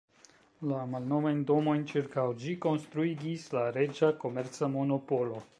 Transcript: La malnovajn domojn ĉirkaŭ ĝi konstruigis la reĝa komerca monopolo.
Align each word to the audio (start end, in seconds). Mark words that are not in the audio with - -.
La 0.69 0.79
malnovajn 0.93 1.43
domojn 1.51 1.83
ĉirkaŭ 1.93 2.25
ĝi 2.45 2.57
konstruigis 2.65 3.47
la 3.59 3.69
reĝa 3.79 4.13
komerca 4.25 4.73
monopolo. 4.79 5.49